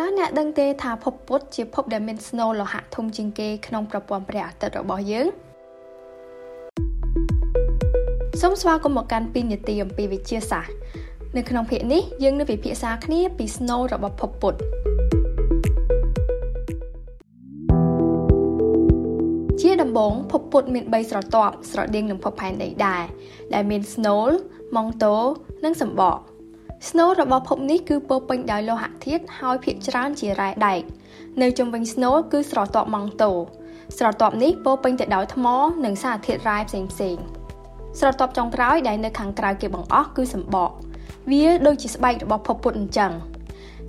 [0.00, 5.26] តើអ្នកដឹងទេថាភពពុទ្ធជាភពដែលមានស្នូលលោហៈធំជាងគេក្នុងប្រព័ន្ធព្រះអាទិត្យរបស់យើង
[8.40, 10.72] សូមស្វាគមន៍មកកាន់ពីនីតិអំពីវិទ្យាសាស្ត្រ
[11.36, 14.58] នៅក្នុងភាគនេះយើងនឹងពិភាក្សាគ្នាពីស្នូលរបស់ភពពុទ្ធ
[19.60, 23.02] ជាដំបូងភពពុទ្ធមាន3ស្រទាប់ស្រដៀងនឹងភពផែនដីដែរ
[23.54, 24.28] ដែលមានស្នូល
[24.76, 25.16] ម៉ង់តូ
[25.64, 26.18] និងសម្បក
[26.86, 30.80] ស្នូលរបស់ភពនេះគឺពោពេញដោយលោហៈធាតុហើយភាគច្រើនជារ៉ែដែក
[31.42, 33.32] នៅជុំវិញស្នូលគឺស្រទាប់ម៉ង់តូ
[33.98, 35.46] ស្រទាប់នេះពោពេញទៅដោយថ្ម
[35.84, 37.16] និងសារធាតុរ៉ែផ្សេងផ្សេង
[37.98, 40.70] ស្រទាប់ចុងក្រោយដែលនៅខាងក្រៅគេបង្អស់គឺសម្បក
[41.30, 43.12] វាដូចជាស្បែករបស់ភពពុទ្ធអញ្ចឹង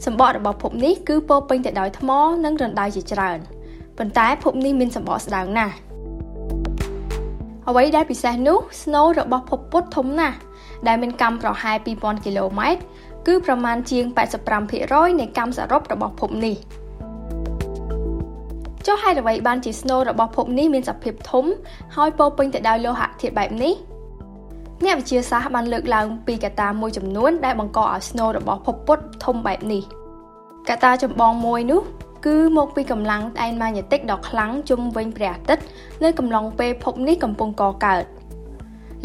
[0.05, 2.09] សម្បករបស់ភពនេះគឺពោពេញទៅដោយថ្ម
[2.45, 3.39] និងរណ្ដៅជាច្រើន
[3.97, 5.75] ប៉ុន្តែភពនេះមានសម្បកស្ដើងណាស់
[7.67, 10.37] អ្វីដែលពិសេសនោះស្នូលរបស់ភពពុទ្ធធំណាស់
[10.87, 12.81] ដែលមានកម្មប្រហែល2000គីឡូម៉ែត្រ
[13.27, 14.05] គឺប្រមាណជាង
[14.61, 16.55] 85%នៃកម្មសរុបរបស់ភពនេះ
[18.85, 21.45] ចុះហេតុអ្វីបានជាស្នូលរបស់ភពនេះមានសភាពធំ
[21.95, 23.73] ហើយពោពេញទៅដោយលោហៈធាតុបែបនេះ
[24.85, 29.83] អ្នកវិទ្យាសាស្ត្របានលើកឡើងពីកត្តាមួយចំនួនដែលបង្កឲ្យស្នូលរបស់ភពពុទ្ធធំបែបនេះ
[30.69, 31.81] កត្តាចម្បងមួយនោះ
[32.25, 35.63] គឺមកពីកម្លាំងឯនម៉ាញ៉េទិកដ៏ខ្លាំងជុំវិញព្រះអាទិត្យ
[36.03, 38.03] នៅកំឡុងពេលភពនេះកំពុងកកើត។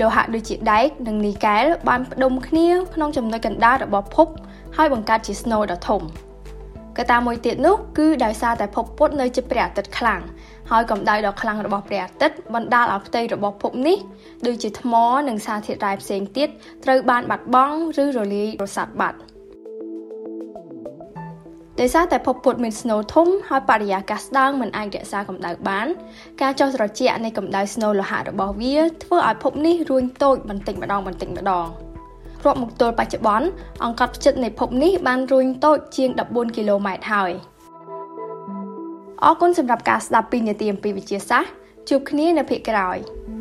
[0.01, 4.29] លោហៈដូចជាដែកនិងនីកែលបានផ្ដុំគ្នាក្នុងចំណុចកណ្ដាលរបស់ភព
[4.77, 6.01] ហើយបង្កើតជាស្នូលដ៏ធំ
[6.99, 10.21] កត្តាមួយទៀតនោះគឺដោយសារតែភពពុទ្ធនៅជាព្រះអាទិត្យខ្លាំង
[10.71, 13.99] ហើយកម្ដៅដ៏ខ្លាំងរបស់ព្រះអាទិត្យបណ្ដាលឲ្យផ្ទៃរបស់ភពនេះ
[14.47, 14.95] ដូចជាថ្ម
[15.29, 16.49] និងសារធាតុរ៉ែផ្សេងទៀត
[16.85, 19.19] ត្រូវបានបាត់បង់ឬរលាយរសាត់បាត់
[21.81, 25.87] ដោយសារតែភពពុទ្ធមានស្នូលធំហើយបរិយាកាសស្ដើងមិនអាចរក្សាកម្ដៅបាន
[26.43, 31.67] ការចុះត្រជាក់នៃកម្ដៅស្នូលលោហៈរបស់វាធ្វើឲ្យភពនេះរួញតូចបន្តិចម្ដងបន្តិចម្ដង
[32.45, 33.47] រាប់មកទល់បច្ចុប្បន្ន
[33.85, 37.33] អង្កត់ផ្ចិតនៃភពនេះបានរួញតូចជាង14គីឡូម៉ែត្រហើយ
[39.25, 41.51] អរគុណសម្រាប់ការស្ដាប់ពីនាទីអំពីវិទ្យាសាស្ត្រ
[41.89, 42.99] ជួបគ្នានៅភាគក្រោយ។